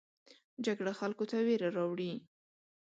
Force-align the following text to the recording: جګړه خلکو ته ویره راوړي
جګړه 0.65 0.91
خلکو 0.99 1.23
ته 1.31 1.37
ویره 1.47 1.69
راوړي 1.77 2.13